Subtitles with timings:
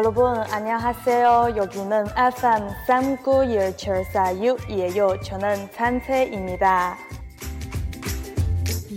[0.00, 1.54] 여러분 안녕하세요.
[1.56, 5.20] 여기는 FM 391746 예요.
[5.20, 6.98] 저는 찬채입니다.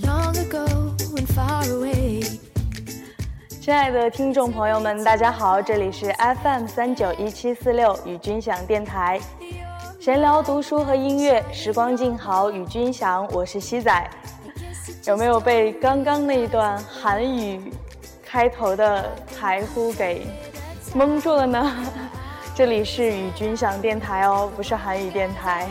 [0.04, 0.66] Long ago
[1.16, 2.21] and far away.
[3.61, 9.19] 亲爱的听众朋友们，大家好，这里是 FM 三九一七四六与君享电台，
[10.01, 14.10] 闲聊读书和音乐，时光静好与君享，我是西仔。
[15.06, 17.71] 有没有被刚刚那一段韩语
[18.25, 20.25] 开头的台呼给
[20.94, 21.76] 蒙住了呢？
[22.54, 25.68] 这里是与君享电台哦，不是韩语电台。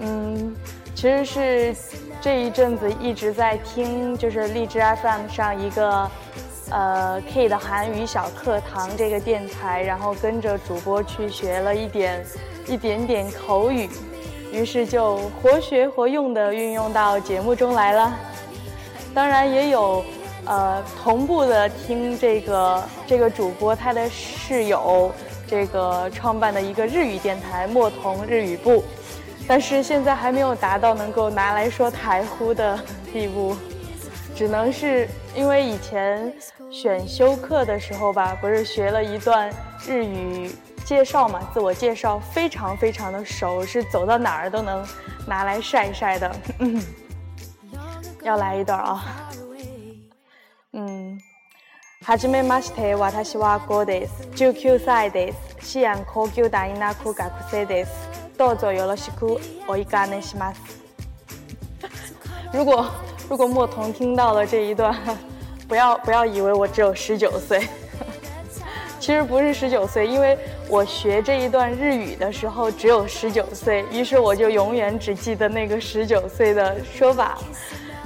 [0.00, 0.54] 嗯，
[0.94, 1.74] 其实是
[2.20, 6.10] 这一阵子一直在听，就是荔枝 FM 上一个
[6.70, 12.22] 呃 K 的韩语小课堂这个电台，然后跟着主播去学了一点
[12.66, 13.88] 一点点口语，
[14.52, 18.14] 于是就活学活用的运用到节目中来了。
[19.14, 20.04] 当然也有。
[20.46, 25.10] 呃，同步的听这个这个主播他的室友
[25.46, 28.84] 这个创办的一个日语电台墨童日语部，
[29.48, 32.78] 但是现在还没有达到能够拿来说台呼的
[33.12, 33.56] 地步，
[34.34, 36.32] 只能是因为以前
[36.70, 39.50] 选修课的时候吧，不是学了一段
[39.86, 40.50] 日语
[40.84, 44.86] 介绍嘛，自我介绍非常非常的熟，是走到哪儿都能
[45.26, 46.30] 拿来晒晒的。
[48.22, 49.23] 要来一段啊。
[52.01, 54.29] はじめまして、私はこうです。
[54.35, 55.57] 19歳です。
[55.59, 57.91] 西安高級大学学生です。
[58.37, 60.61] どうぞよろしくお願いします。
[62.53, 62.85] 如果
[63.29, 64.95] 如果莫童听到了这一段，
[65.67, 67.67] 不要不要以为我只有十九岁，
[68.99, 77.37] 其实不是十九岁，因为我学这一段日语的时候只有十九岁，于是我就永远只记得那个十九岁的说法。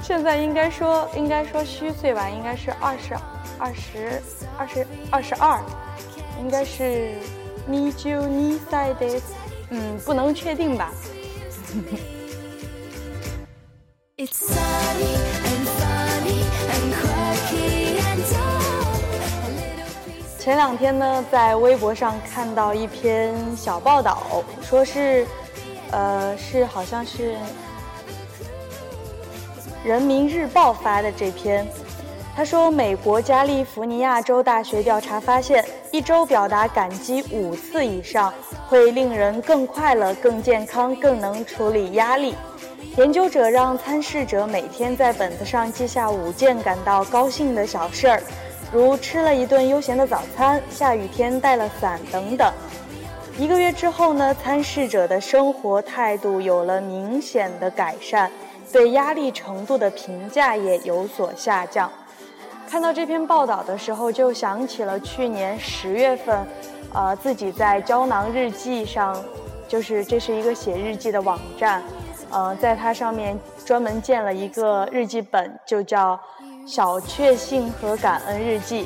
[0.09, 3.13] 现在应该说应该说虚岁吧，应该是二十。
[3.59, 4.19] 二十
[4.57, 5.61] 二十二十二，
[6.39, 7.11] 应该是
[7.67, 9.21] 你就你在的，
[9.69, 10.91] 嗯，不能确定吧。
[20.39, 25.27] 前两天呢，在微博上看到一篇小报道，说是，
[25.91, 27.33] 呃，是好像是
[29.83, 31.65] 《人民日报》发的这篇。
[32.35, 38.33] 他说，美国加利福尼亚州大学调查发现，一周表达感激五次以上，
[38.67, 42.35] 会令人更快乐、更健康、更能处理压力。
[42.97, 48.23] 研究者让参试者每天在本子上记下五件感到高兴的小事儿，
[48.71, 52.51] 如吃了一顿悠闲的早餐、下雨天带了伞等等。
[53.37, 58.31] 一个月之后呢，参试者的生活态度有了明显的改善，
[58.71, 61.91] 对压力程度的评价也有所下降。
[62.69, 66.45] 看到这篇报道的时候，就想起了去年十月份，
[66.93, 69.19] 呃，自己在胶囊日记上，
[69.67, 71.81] 就是这是一个写日记的网站，
[72.29, 73.35] 呃，在它上面
[73.65, 76.13] 专门建了一个日记本，就叫
[76.67, 78.83] 《小确幸和感恩日记》。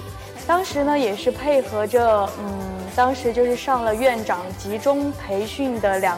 [0.48, 2.50] 当时呢，也是配合着，嗯，
[2.96, 6.18] 当时就是上了院长集中培训的两，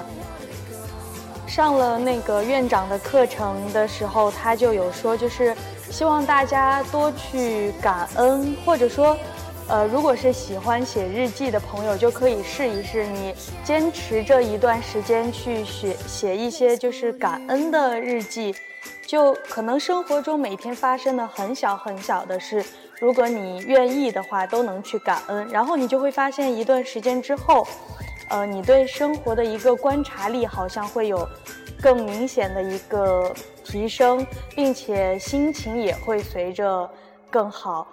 [1.55, 5.55] 上了那个院长的课程的时候，他就有说，就是。
[5.89, 9.16] 希望大家多去感恩，或者说，
[9.69, 13.05] 呃，如果是喜欢写日记的朋友，就可以试一试。
[13.05, 13.33] 你
[13.63, 18.53] 坚持这一段时间去写写一些就是感恩的日记，
[19.05, 22.66] 就可能生活中每天发生的很小很小的事，
[22.99, 25.47] 如果你愿意的话，都能去感恩。
[25.49, 27.66] 然后你就会发现，一段时间之后，
[28.30, 31.28] 呃，你对生活的一个观察力好像会有
[31.81, 33.34] 更明显的一个。
[33.68, 34.25] 提升，
[34.56, 36.88] 并且心情也会随着
[37.31, 37.88] 更好，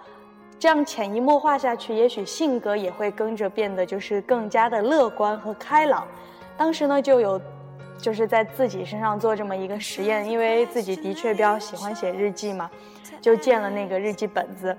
[0.59, 6.07] 这样潜移默化下去，也许性格也会跟着变得就是更加的乐观和开朗。
[6.55, 7.41] 当时呢，就有
[7.97, 12.69] 就是在自己身上做这么一个实验，因为自己的确比较喜欢写日记嘛，
[13.19, 14.77] 就建了那个日记本子，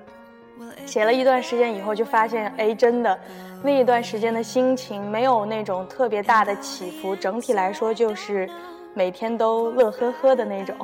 [0.87, 3.19] 写了一段时间以后，就发现，哎，真的
[3.63, 8.49] 那一段时间的心情没有那种特别大的起伏，整体来说就是。
[8.97, 10.77] 每天都乐呵呵的那种，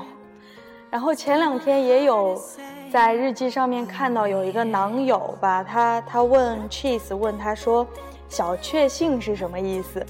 [0.91, 2.37] 然后前两天也有
[2.91, 7.87] 在日记上面看到有一个囊友吧，他他问 Cheese 问他说，
[8.29, 10.05] 小确幸是什么意思？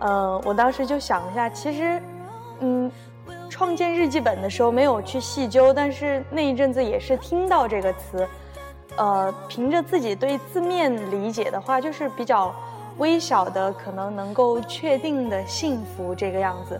[0.00, 2.02] 呃，我当时就想一下，其实，
[2.58, 2.92] 嗯，
[3.48, 8.28] 创建日记本的时候没有去细究，但是那一阵子也是听到这个词，
[8.96, 12.54] 呃，凭着自己对字面理解的话，就是比较
[12.98, 16.78] 微小的，可能能够确定的幸福这个样子。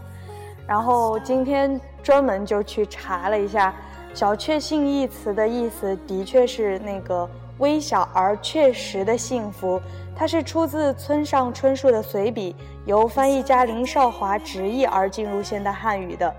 [0.67, 3.75] 然后今天专门就去查了一下
[4.13, 7.29] ，“小确幸”一词的意思，的确是那个
[7.59, 9.81] 微小而确实的幸福。
[10.15, 12.55] 它是出自村上春树的随笔，
[12.85, 16.33] 由翻译家林少华直译而进入现代汉语的。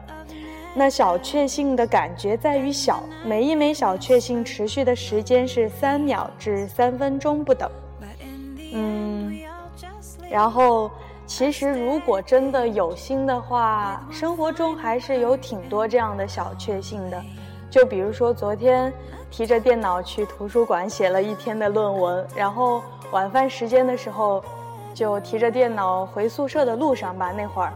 [0.73, 7.69] 那小确幸的感觉在于小，每一枚小确幸持续的时间是三秒至三分钟不等。
[8.73, 9.38] 嗯，
[10.29, 10.89] 然后
[11.27, 17.21] 其实如果真的有心的话，生活中还是有挺多这样的小确幸的。
[17.69, 18.94] 就比如说昨天
[19.29, 22.81] 提着电脑去图书馆写了一天的论文，然后
[23.12, 24.41] 晚饭时间的时候
[24.94, 27.74] 就提着电脑回宿舍的路上吧，那会儿，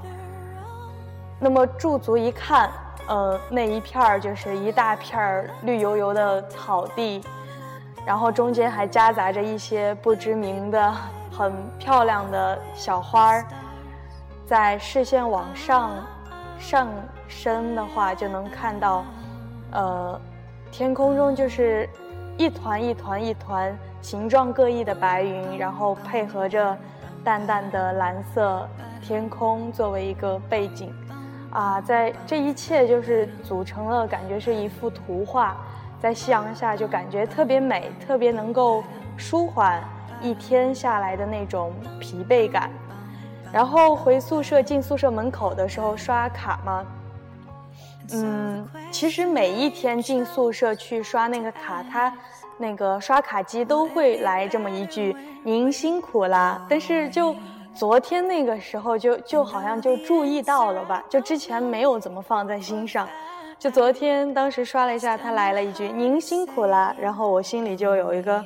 [1.41, 2.71] 那么驻足一看。
[3.07, 7.23] 呃，那一片儿就是一大片儿绿油油的草地，
[8.05, 10.91] 然后中间还夹杂着一些不知名的、
[11.31, 13.45] 很漂亮的小花儿。
[14.45, 15.91] 在视线往上
[16.59, 16.87] 上
[17.27, 19.03] 升的话，就能看到，
[19.71, 20.19] 呃，
[20.71, 21.89] 天空中就是
[22.37, 26.77] 一团一团一团形状各异的白云，然后配合着
[27.23, 28.67] 淡淡的蓝色
[29.01, 30.91] 天空作为一个背景。
[31.55, 35.55] 啊，在这一切就是组成了，感觉是一幅图画，
[36.01, 38.83] 在夕阳下就感觉特别美，特别能够
[39.15, 39.81] 舒缓
[40.21, 42.69] 一天下来的那种疲惫感。
[43.53, 46.85] 然后回宿舍进宿舍门口的时候刷卡嘛，
[48.11, 52.13] 嗯，其实每一天进宿舍去刷那个卡，它
[52.57, 57.33] 那个刷卡机都会来这么一句“您辛苦啦”，但是就。
[57.75, 63.05] 昨天那个时候就就好像就注意到了吧，就之前没有怎么放在心上，
[63.59, 68.43] 就昨天当时刷了一下，他来了一句“您辛苦了”，然后我心里就有一个，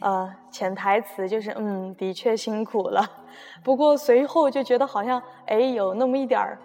[0.00, 3.02] 呃，潜台词就是嗯，的确辛苦了。
[3.64, 6.58] 不过随后就觉得好像哎，有那么一点儿，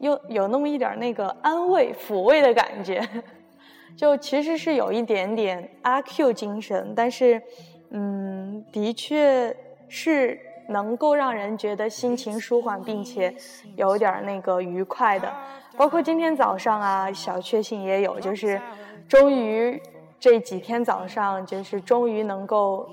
[0.00, 3.02] 有有那么一点儿那个安慰抚慰的感觉，
[3.96, 7.42] 就其实是有一点点阿 Q 精神，但是
[7.92, 9.56] 嗯，的确
[9.88, 10.38] 是。
[10.68, 13.34] 能够让人觉得心情舒缓，并且
[13.76, 15.32] 有点那个愉快的，
[15.76, 18.60] 包括今天早上啊，小确幸也有，就是
[19.08, 19.80] 终于
[20.20, 22.88] 这几天早上，就是终于能够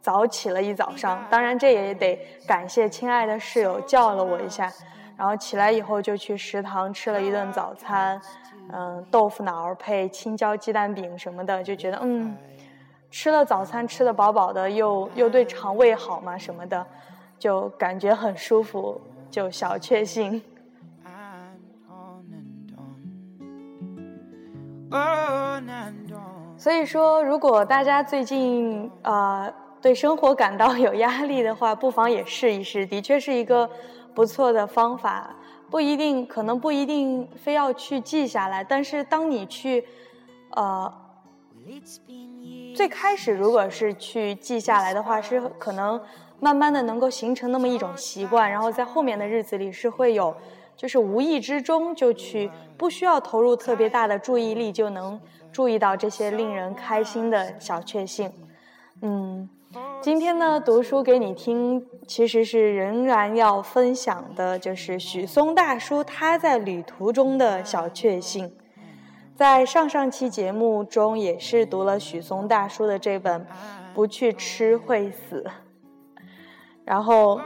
[0.00, 1.24] 早起了一早上。
[1.28, 4.72] 当然，这也得感谢亲爱的室友叫了我一下，
[5.16, 8.20] 然后起来以后就去食堂吃了一顿早餐，
[8.72, 12.36] 嗯，豆腐脑配青椒鸡蛋饼什么的，就觉得嗯。
[13.10, 16.86] 吃了早餐，吃的饱饱的，又又对肠胃好嘛什么的，
[17.38, 19.00] 就感觉很舒服，
[19.30, 20.40] 就小确幸。
[26.58, 29.50] 所以说，如果大家最近啊
[29.80, 33.68] 对生活感到有压力的话，不妨也试一试，的确是一个
[34.14, 35.34] 不错的方法。
[35.70, 39.86] 不一定，可能不一定非要去记下来，但是当你去，
[40.50, 40.92] 呃。
[42.74, 46.00] 最开始如果是去记下来的话，是可能
[46.38, 50.34] 慢慢的能够形成那么一种习惯，然后在后面的日子里是会有，
[50.76, 55.20] 就是无意之中就去不需要投入特别大的注意力就能
[55.50, 58.30] 注意到这些令人开心的小确幸。
[59.02, 59.48] 嗯，
[60.00, 68.52] 今天呢读书给你听，其实是仍然要分享的就是许嵩大叔他在旅途中的小确幸。
[69.38, 73.40] 在上上期节目中，也是读了许嵩大叔的这本
[73.94, 75.44] 《不去吃会死》，
[76.84, 77.40] 然后，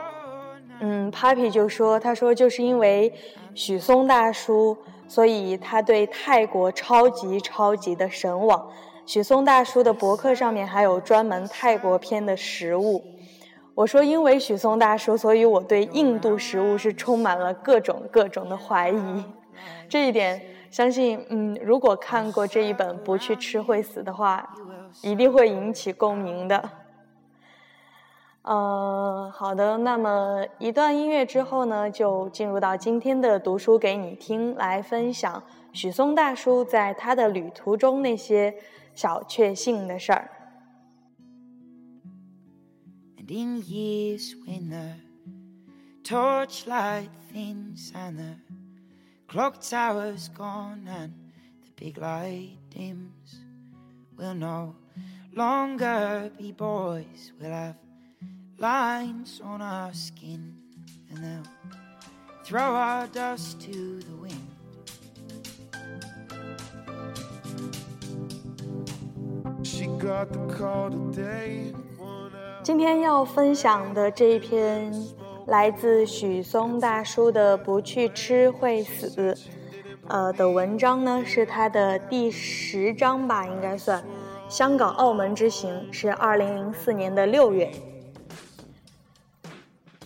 [0.81, 3.13] 嗯，Papi 就说，他说就是因为
[3.55, 4.75] 许嵩大叔，
[5.07, 8.71] 所以他对泰国超级超级的神往。
[9.05, 13.05] 许嵩大叔的博客上面还有专门泰国篇的食物。
[13.75, 19.25] 我说，因为许嵩大叔，所以我对印度食物是充满了各种各种的怀疑。
[19.91, 20.41] 这一点。
[20.73, 24.57] 相信，嗯，如果看过这一本《不去吃会死》的话，
[25.03, 26.71] 一定会引起共鸣的。
[28.45, 35.43] 嗯，好的，那么一段音乐之后呢，就进入到今天的读书给你听，来分享
[35.75, 38.55] 许嵩大叔在他的旅途中那些
[38.95, 40.31] 小确幸的事儿。
[49.32, 51.14] clock tower's gone and
[51.64, 53.40] the big light dims.
[54.18, 54.76] We'll no
[55.36, 57.76] longer be boys, we'll have
[58.58, 60.56] lines on our skin,
[61.10, 61.52] and they'll
[62.44, 64.48] throw our dust to the wind.
[72.64, 74.92] 今天要分享的这一篇
[75.47, 79.35] 来自许嵩大叔的《不去吃会死》，
[80.07, 84.03] 呃的文章呢，是他的第十章吧，应该算，
[84.49, 87.69] 香港澳门之行是二零零四年的六月。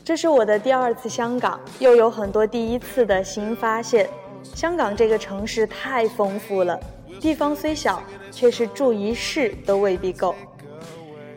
[0.03, 4.09] 这是我的第二次香港，又有很多第一次的新发现。
[4.43, 6.81] 香港这个城市太丰富了，
[7.21, 10.35] 地方虽小，却是住一世都未必够。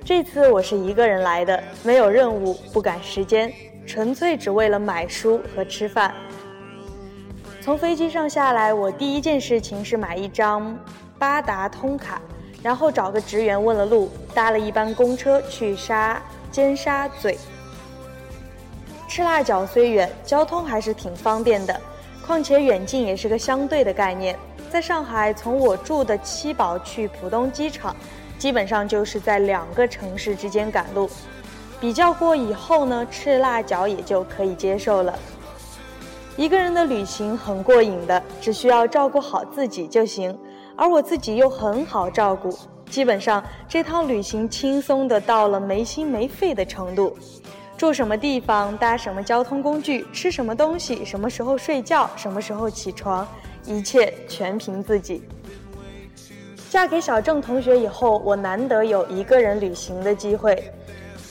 [0.06, 3.52] 这次我是一个人来的，没有任务，不赶时间，
[3.90, 6.14] 纯粹只为了买书和吃饭。
[7.60, 10.78] 从飞机上下来，我第一件事情是买一张
[11.18, 12.22] 八达通卡，
[12.62, 17.36] 然后找个职员问了路，搭了一班公车去沙尖沙咀。
[19.08, 21.82] 赤腊角虽远，交通还是挺方便的，
[22.24, 24.38] 况且远近也是个相对的概念。
[24.70, 27.96] 在上海，从我住的七宝去浦东机场。
[28.38, 31.10] 基本上就是在两个城市之间赶路，
[31.80, 35.18] 比较过以后呢，赤辣椒也就可以接受了。
[36.36, 40.38] 一个人的旅行很过瘾的，只需要照顾好自己就行，
[40.76, 42.58] 而我自己又很好照顾，
[42.90, 47.18] 基本上这趟旅行轻松的到了没心没肺的程度。
[47.78, 53.26] 住什么地方，搭什么交通工具，吃什么东西，什么时候睡觉，什么时候起床，
[53.66, 55.24] 一切全凭自己。
[56.70, 60.72] 嫁给小郑同学以后，我难得有一个人旅行的机会。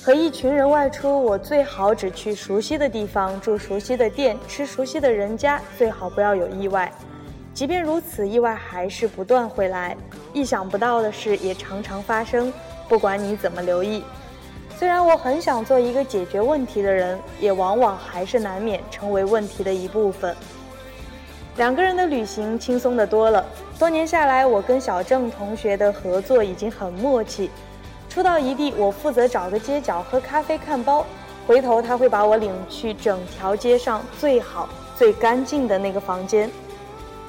[0.08, 6.90] 和一群人外出，我最好只去熟悉的地方，住熟悉的店，吃熟悉的人家，最好不要有意外。
[7.52, 9.94] 即便如此，意外还是不断会来，
[10.32, 12.50] 意想不到的事也常常发生。
[12.88, 14.02] 不管你怎么留意，
[14.78, 20.34] 虽然我很想做一个解决问题的人，也往往还是难免成为问题的一部分。
[21.58, 23.44] 两个人的旅行轻松的多了。
[23.78, 27.50] 多年下来，我跟小郑同学的合作已经很默契。
[28.18, 31.06] 初到一地，我负责找个街角喝咖啡看包，
[31.46, 36.50] 回头他会把我领去整条街上最好、最干净的那个房间。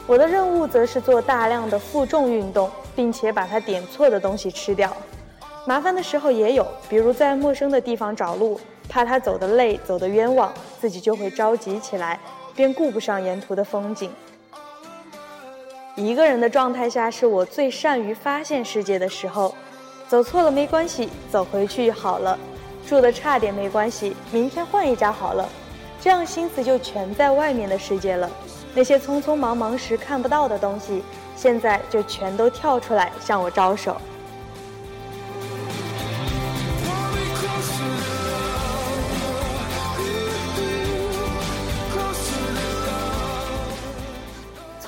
[0.07, 4.91] 我的任务则是做大量的负重运动，并且把他点错的东西吃掉。
[5.63, 12.19] 麻烦的时候也有，比如在陌生的地方找路，怕他走得累、走得冤枉，自己就会着急起来。
[12.55, 14.09] 便顾不上沿途的风景。
[15.95, 19.53] 一个人的状态下，是我最善于发现世界的时候。
[20.09, 22.35] 走错了没关系，走回去好了；
[22.83, 25.47] 住的差点没关系，明天换一家好了。
[26.01, 28.27] 这样心思就全在外面的世界了。
[28.73, 31.03] 那些匆匆忙忙时看不到的东西，
[31.35, 34.01] 现在就全都跳出来向我招手。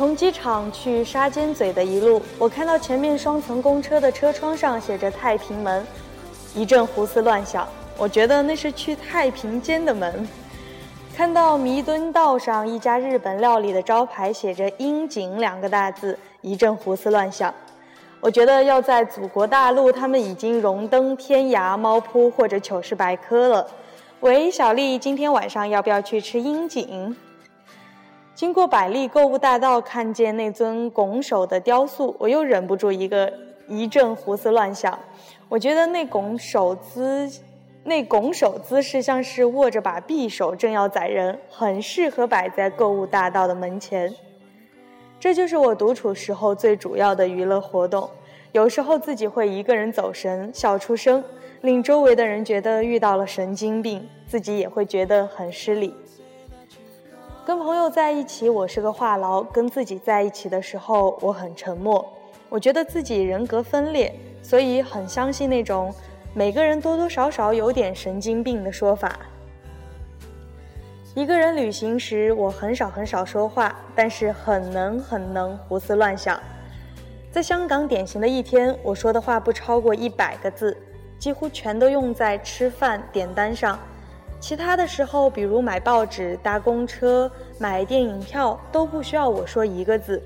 [0.02, 5.86] 从机场去沙尖嘴的一路，我看到前面双层公车的车窗上写着“太平门”，
[6.56, 7.68] 一阵胡思乱想，
[8.00, 10.28] 我觉得那是去太平间的门。
[11.16, 17.54] 看到弥敦道上一家日本料理的招牌写着“樱井”两个大字，一阵胡思乱想，
[18.22, 23.68] 我觉得要在祖国大陆，他们已经荣登天涯、猫扑或者糗事百科了。
[24.22, 27.16] 喂，小丽，今天晚上要不要去吃樱井？
[28.42, 33.32] 经过百丽购物大道，看见那尊拱手的雕塑，我又忍不住一个
[33.68, 34.98] 一阵胡思乱想。
[35.48, 37.30] 我觉得那拱手姿，
[37.84, 44.12] 那拱手姿势像是握着把匕首，正要宰人，很适合摆在购物大道的门前。
[45.20, 48.10] 这就是我独处时候最主要的娱乐活动。
[48.54, 51.24] 有时候自己会一个人走神，笑出声，
[51.62, 55.94] 令周围的人觉得遇到了神经病，自己也会觉得很失礼。
[57.52, 62.10] 跟朋友在一起，我是个话痨；跟自己在一起的时候，我很沉默。
[62.48, 65.94] 我觉得自己人格分裂，所以很相信那种
[66.34, 69.20] 每个人多多少少有点神经病的说法。
[71.14, 76.40] 一个人旅行时，我很少很少说话，但是很能很能胡思乱想。
[77.34, 80.78] 在香港典型的一天，我说的话不超过一百个字，
[81.20, 83.78] 几乎全都用在吃饭点单上。
[84.42, 90.20] 其他的时候，比如买报纸、搭公车、买电影票，都不需要我说一个字。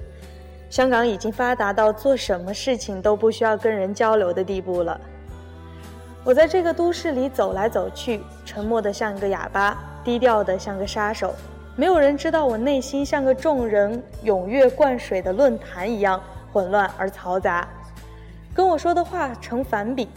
[0.69, 4.99] 香港已经发达到做什么事情都不需要跟人交流的地步了。
[6.23, 11.35] 我在这个都市里走来走去，沉默的像个哑巴，低调的像个杀手。
[11.75, 16.19] 没有人知道我内心像个众人踊跃灌水的论坛一样
[16.53, 17.67] 混乱而嘈杂，
[18.53, 20.07] 跟我说的话成反比。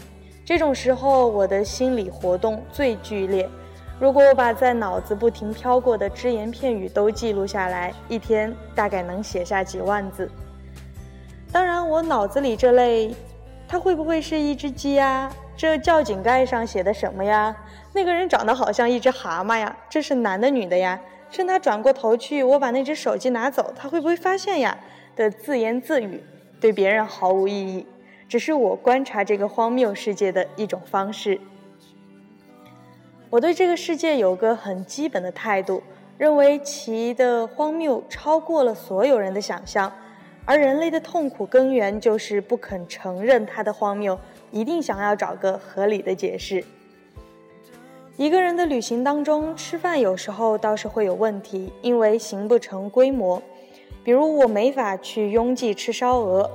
[0.45, 3.47] 这种时候，我的心理活动最剧烈。
[3.99, 10.31] 如果我把在脑子不停飘过的只言片语都记录下来，一天大概能写下几万字。
[11.51, 13.13] 当然，我脑子里这类，
[13.67, 15.29] 它会不会是一只鸡呀？
[15.57, 17.53] 这窨井盖上写的什么呀？
[17.93, 19.75] 那个人长得好像一只蛤蟆呀？
[19.89, 20.97] 这是男的女的呀？
[21.29, 24.77] 趁他转过头去，我把那只手机拿走，他会不会发现呀？
[25.17, 26.23] 的自言自语，
[26.61, 27.85] 对别人毫无意义，
[28.29, 31.41] 只是我观察这个荒谬世界的一种方式。
[33.29, 35.83] 我对这个世界有个很基本的态度，
[36.17, 39.91] 认为其的荒谬超过了所有人的想象，
[40.45, 44.19] 而人类的痛苦根源就是不肯承认它的荒谬，
[44.49, 46.63] 一定想要找个合理的解释。
[48.17, 53.39] 一个人的旅行当中，吃饭有时候倒是会有问题，因为形不成规模。
[54.03, 56.49] 比如我没法去拥挤吃烧鹅，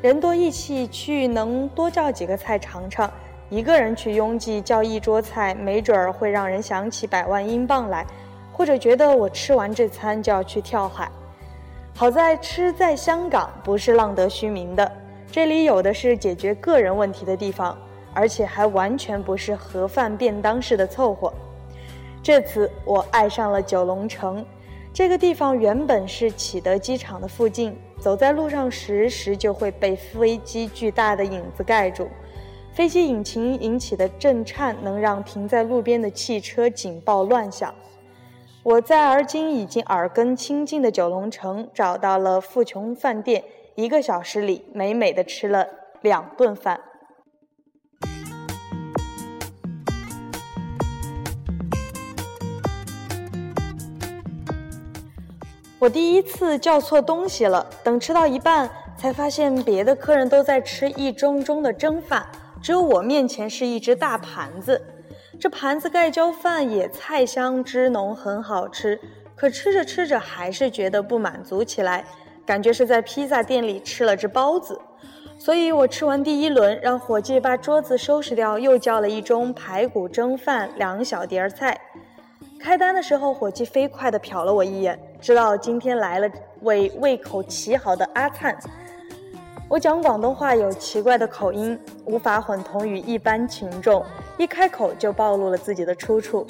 [0.00, 3.12] 人多义气去能多叫几个菜尝尝。
[3.54, 8.04] 一个人去拥挤叫一桌菜，没准儿会让人想起百万英镑来，
[8.52, 11.08] 或者觉得我吃完这餐就要去跳海。
[11.94, 14.90] 好在吃在香港不是浪得虚名的，
[15.30, 17.78] 这里有的是解决个人问题的地方。
[18.16, 21.34] 而且还完全不是盒饭便当式的凑合。
[22.22, 24.46] 这次我爱上了九龙城，
[24.92, 32.08] 这个地方原本是启德机场的附近，走在路上时时就会被飞机巨大的影子盖住，
[32.74, 37.72] 飞机引擎引起的震颤能让停在路边的汽车警报乱响。
[38.64, 43.44] 我在而今已经耳根清净的九龙城找到了富琼饭店，
[43.76, 45.64] 一个小时里美美的吃了
[46.00, 46.80] 两顿饭。
[55.78, 62.26] 我第一次叫错东西了，等吃到一半，才发现别的客人都在吃一盅盅的蒸饭，
[62.64, 64.80] 只有我面前是一只大盘子。
[65.38, 68.98] 这盘子盖浇饭也菜香汁浓，很好吃。
[69.36, 72.02] 可吃着吃着还是觉得不满足起来，
[72.46, 74.80] 感觉是在披萨店里吃了只包子。
[75.38, 81.78] 所以我吃完第一轮，让伙计把桌子收拾掉，又叫了一盅排骨蒸饭，两小碟儿菜。
[82.58, 86.26] 开单的时候，伙计飞快地瞟了我一眼，知道今天来了
[86.62, 88.56] 位胃口奇好的阿灿。
[89.66, 94.04] 我讲广东话有奇怪的口音，无法混同于一般群众，
[94.36, 96.46] 一开口就暴露了自己的出处。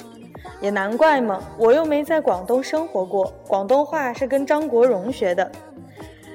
[0.59, 5.49] 也难怪嘛，我又没在广东生活过，广东话是跟张国荣学的。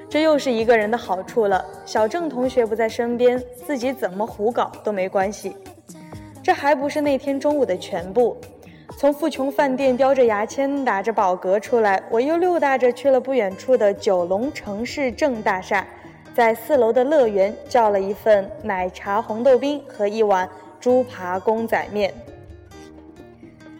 [0.09, 5.55] 这又是一个人的好处了，小郑同学不在身边，自己怎么胡搞都没关系。
[6.43, 8.35] 这还不是那天中午的全部。
[8.97, 15.87] 从富琼饭店叼着牙签打着饱嗝出来，我又溜达着去了不远处的九龙城市政大厦，
[16.33, 22.13] 在四楼的乐园叫了一份奶茶红豆冰和一碗猪扒公仔面。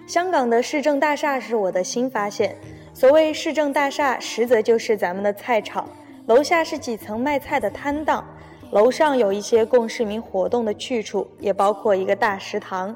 [0.05, 2.55] 香港的市政大厦是我的新发现。
[2.93, 5.87] 所谓市政大厦，实则就是咱们的菜场，
[6.27, 8.23] 楼下是几层卖菜的摊档，
[8.71, 12.95] 楼上有一些供市民活动的去处，也包括一个大食堂，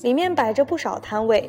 [0.00, 1.48] 里面摆着不少摊位。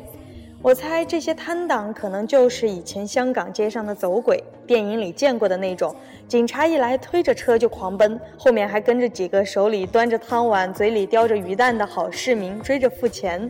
[0.62, 5.94] 我猜这些摊档可能就是以前香港街上的走鬼，电影里见过的那种。
[6.26, 13.48] 警察一来，推着车就狂奔，后面还跟着几个手里端着汤碗、嘴里叼着鱼蛋的好市民追着付钱。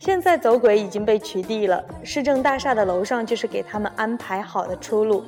[0.00, 5.22] 现在走鬼已经被取缔了，市政大厦的楼上就是给他们安排好的出路。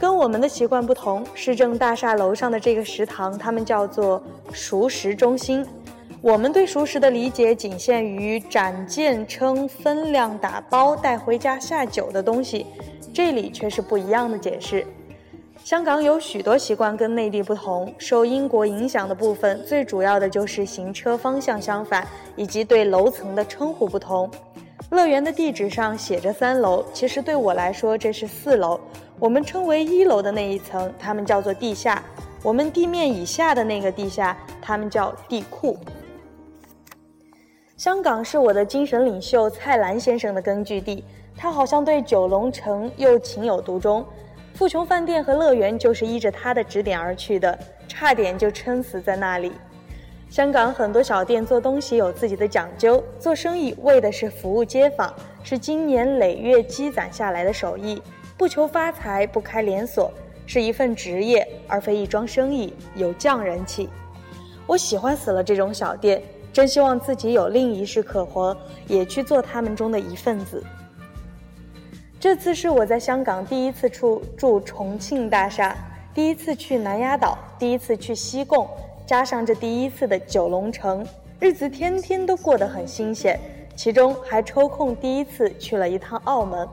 [0.00, 4.20] 跟我们的习惯不同，市政大厦楼上的这个食堂，他们叫做
[4.52, 5.64] 熟食中心。
[6.22, 12.64] 我们对熟食的理解仅限于斩件称分量打包带回家下酒的东西，
[13.12, 14.86] 这里却是不一样的解释。
[15.64, 22.06] 香港有许多习惯跟内地不同，受英国影响的部分最主要的就是行车方向相反，
[22.36, 24.30] 以及对楼层的称呼不同。
[24.90, 28.78] 乐园的地址上写着三楼，其实对我来说这是四楼。
[29.18, 32.00] 我们称为一楼的那一层，他们叫做地下；
[32.44, 35.76] 我们地面以下的那个地下，他们叫地库。
[37.82, 41.02] 香港是我的精神领袖蔡澜先生的根据地，
[41.36, 44.06] 他好像对九龙城又情有独钟。
[44.54, 49.50] 富琼饭店和乐园就是依着他的指点而去的，差点就撑死在那里。
[50.30, 58.00] 香港很多小店做东西有自己的讲究，做生意为的是服务街坊，是经年累月积攒下来的手艺，
[58.38, 60.08] 不求发财，不开连锁，
[60.46, 63.88] 是一份职业，而非一桩生意，有匠人气。
[64.68, 66.22] 我喜欢死了这种小店。
[66.52, 70.62] 真希望自己有另一世可活，也去做他们中的一份子。
[72.20, 75.74] 这次是我在香港第一次住住重庆大厦，
[76.14, 78.68] 第一次去南丫岛，第一次去西贡，
[79.06, 81.04] 加上这第一次的九龙城，
[81.40, 83.40] 日子天天都过得很新鲜。
[83.74, 86.68] 其中还抽空第一次去了一趟澳门。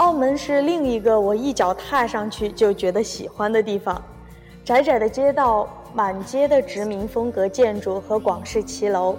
[0.00, 4.02] 澳门是另一个我一脚踏上去就觉得喜欢的地方，
[4.64, 9.14] 窄窄的街道，满街的殖民风格建筑和广式骑楼，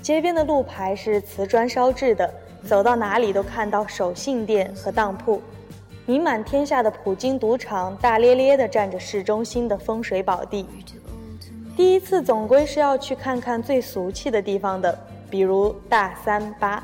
[0.00, 2.32] 街边的路牌是瓷砖烧制的，
[2.66, 5.38] 走到哪里都看到手信店和当铺。
[6.06, 10.66] 名满天下的普京赌场大咧咧地占着市中心的风水宝地。
[11.76, 16.82] 第一次总归是要去看看最俗气的地方的，比如大三巴。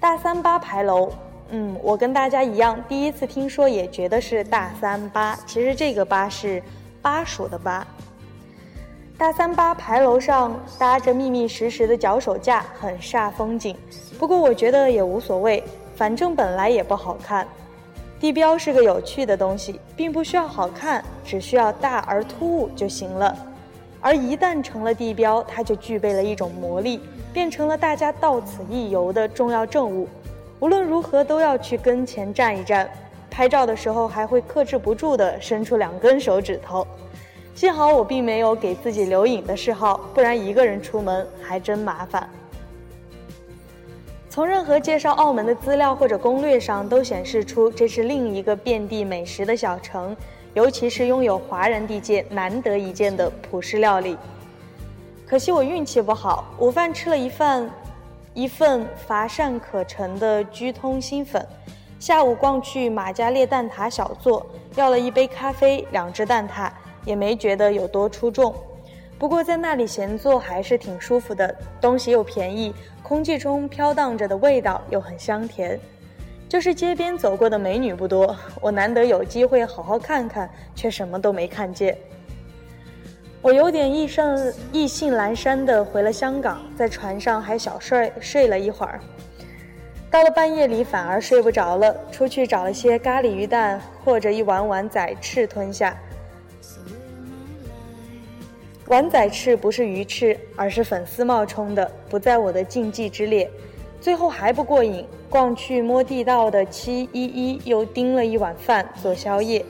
[0.00, 1.12] 大三巴牌楼，
[1.50, 6.62] 嗯，我跟大家一样，第一次听说也觉得是大三巴，其实这个巴是
[7.02, 7.86] 巴蜀的巴。
[9.18, 13.76] 大三巴牌楼上搭着密密实实的脚手架，很煞风景。
[14.18, 15.62] 不过我觉得也无所谓，
[15.94, 17.46] 反正本来也不好看。
[18.18, 23.36] 地标是个有趣的东西，并不需要好看，只需要大而突兀就行了。
[24.00, 27.00] 而一旦成了地标，它就具备了一种魔力，
[27.32, 30.08] 变成了大家到此一游的重要证物。
[30.58, 32.90] 无论如何都要去跟前站一站，
[33.30, 36.86] 拍照的时候还会克制不住地伸出两根手指头。
[37.54, 42.28] 幸好我并没有给自己留影的嗜好，不然一个人出门还真麻烦。
[44.30, 50.16] 从任何介绍澳门的资料或者攻略上都显示出，这是另一个遍地美食的小城，
[50.54, 54.16] 尤其是拥有华人地界难得一见的葡式料理。
[55.26, 57.70] 可惜我运气不好，午饭吃了一份
[58.34, 61.46] 一份乏善可陈的居通心粉，
[61.98, 66.70] 下午逛去马加列蛋挞小坐，要了一杯咖啡，两只蛋挞。
[67.06, 68.54] 也没觉得有多出众，
[69.18, 75.80] 不过在那里闲坐还是挺舒服的，东西又便宜，空气中飘荡着的味道又很香甜。
[76.50, 81.96] 就是街边走过的美女不多，我难得有机会好好看看，却什么都没看见。
[83.40, 88.98] 我有点意兴意兴阑珊的回了香港，在船上还小睡睡了一会儿，
[90.10, 95.96] 到了半夜里反而睡不着了，出去找了些咖喱鱼蛋或者一碗碗仔翅吞下。
[98.88, 103.48] 碗仔翅不是鱼翅，而是粉丝冒充的，不在我的禁忌之列。
[104.00, 109.64] 最后还不过瘾，逛去摸地道的七一一，又订了一碗饭做宵夜。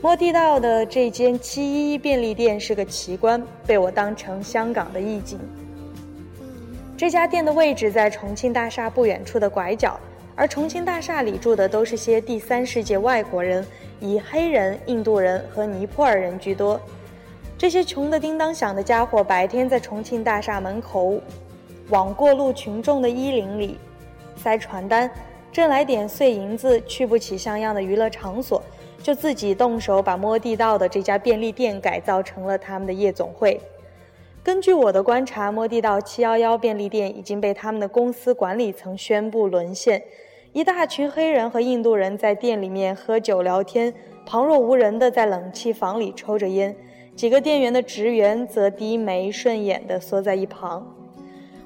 [0.00, 5.38] 摸地道的这间七一一便利店是个奇观，被我当成香港的意境。
[6.96, 10.00] 这家店的位置在重庆大厦不远处的拐角，
[10.34, 13.64] 而重庆大厦里住的都是些第三世界外国人，
[14.00, 16.80] 以黑人、印度人和尼泊尔人居多。
[17.58, 21.20] 这些穷得叮当响的家伙，白天在重庆大厦门口，
[21.92, 23.76] 往过路群众的衣领里
[24.34, 25.10] 塞传单，
[25.52, 28.62] 挣来点碎银子，去不起像样的娱乐场所，
[29.02, 33.60] 就自己动手把摸地道的这家便利店改造成了他们的夜总会。
[34.42, 40.02] 根据我的观察，摸地道七幺幺便利店已经被他们的公司管理层宣布沦陷，
[40.54, 43.92] 一大群黑人和印度人在店里面喝酒聊天，
[44.24, 46.74] 旁若无人的在冷气房里抽着烟。
[47.14, 51.01] 几个店员的职员则低眉顺眼地缩在一旁。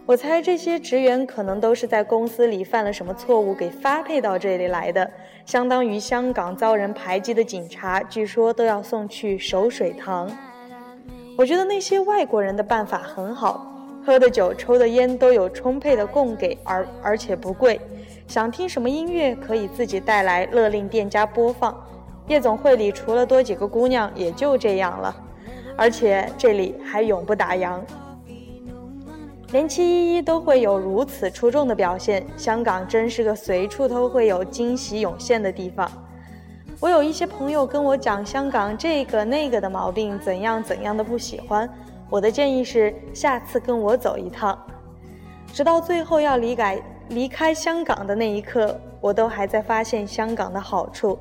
[0.06, 5.10] 我猜这些职员可能都是在公司里犯了什么错误，给发配到这里来的，
[5.44, 10.30] 相当于香港遭人排挤的警察，据说都要送去守水塘。
[11.36, 13.66] 我觉得那些外国人的办法很好，
[14.06, 17.80] 喝的酒、抽的烟都有充沛的供给，而而且不贵。
[18.28, 21.76] 想听什么音乐可以自己带来，勒令店家播放。
[22.28, 25.14] 夜总会里除了多几个姑娘，也就这样了。
[25.76, 27.80] 而且这里还永不打烊，
[29.56, 32.22] 连七一一都会有如此出众的表现。
[32.36, 35.90] 香港真是个随处都会有惊喜涌现的地方。
[36.78, 41.66] 我有一些朋友跟我讲香港这个那个的毛病，怎样怎样的不喜欢。
[42.10, 44.62] 我的建议是，下次跟我走一趟。
[45.54, 51.18] 直到最后要离改离开香港的那一刻，我都还在发现香港的好处。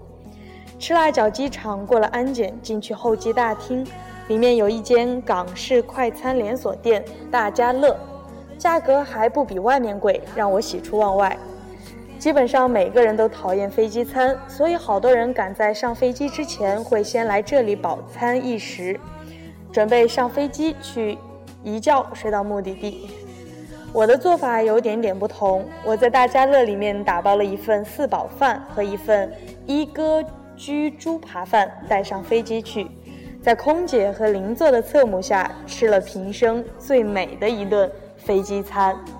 [0.77, 3.87] 吃辣椒机场过了安检，进去候机大厅。
[4.27, 7.97] 里面有一间港式快餐连锁店大家乐，
[8.57, 11.37] 价格还不比外面贵，让我喜出望外。
[12.17, 18.99] 基本上每个人都讨厌飞机餐，所以好多人赶在上飞机之前会先来这里饱餐一食，
[19.71, 21.17] 准备上飞机去
[21.63, 23.09] 一觉睡到目的地。
[23.93, 29.31] 我的做法有点点不同，我在大家乐里面打包了一份四宝饭和一份
[29.65, 30.23] 一哥
[30.55, 32.87] 居猪扒饭，带上飞机去。
[33.41, 37.89] 在空姐和邻座的侧目下，吃了平生最美的一顿
[38.25, 39.14] 飞机餐。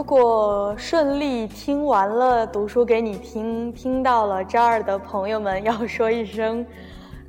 [0.00, 6.64] 如果顺利听完了读书给你听，听到了这儿的朋友们，要说一声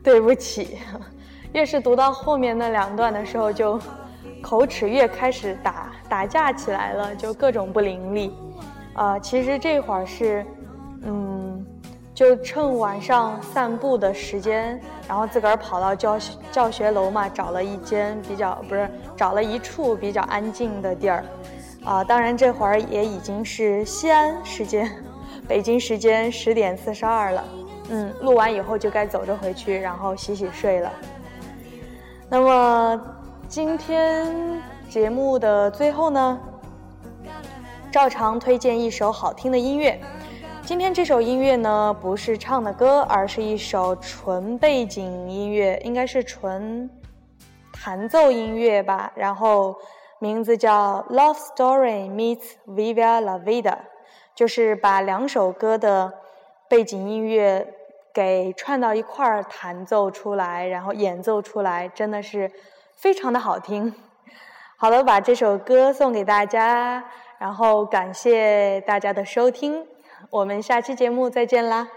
[0.01, 0.77] 对不起。
[1.51, 3.77] 越是读到后面那两段的时候，就
[4.41, 8.31] 口齿越开始打打架起来了，就各种不伶俐。
[8.95, 10.45] 呃，其实这会儿是，
[11.03, 11.65] 嗯，
[12.13, 14.79] 就趁晚上散步的时间，
[15.09, 16.17] 然后自个儿跑到教
[16.53, 21.21] 教学楼嘛，找了一间比较不是找了一处比较安静的地儿。
[21.83, 24.89] 啊，当然这会儿也已经是西安时间，
[25.47, 27.43] 北京时间十点四十二了。
[27.89, 30.93] 嗯，录完以后就该走着回去，然后洗洗睡了。
[32.29, 33.01] 那么
[33.47, 36.39] 今天节目的最后呢，
[37.91, 39.99] 照常推荐一首好听的音乐。
[40.63, 46.87] 今天这首音乐呢，不是唱的歌，而是一首纯背景音乐，应该是纯
[47.73, 49.11] 弹奏音乐吧。
[49.15, 49.75] 然后。
[50.21, 53.71] 名字叫《Love Story Meets Viva La Vida》，
[54.35, 56.13] 就是把两首歌的
[56.69, 57.67] 背景音乐
[58.13, 62.51] 给串到一块儿弹奏出来，然后演奏出来，真的是
[62.95, 63.91] 非常的好听。
[64.77, 67.03] 好了，把这首歌送给大家，
[67.39, 69.87] 然后感谢大家的收听，
[70.29, 71.87] 我们下期节目再见啦。